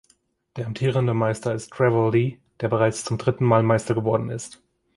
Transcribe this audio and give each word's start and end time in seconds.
Der 0.55 0.65
amtierende 0.65 1.13
Meister 1.13 1.53
ist 1.53 1.69
Trevor 1.71 2.11
Lee, 2.11 2.39
der 2.59 2.69
bereits 2.69 3.03
zum 3.03 3.19
dritten 3.19 3.45
Mal 3.45 3.61
Meister 3.61 3.93
geworden 3.93 4.31
ist. 4.31 4.59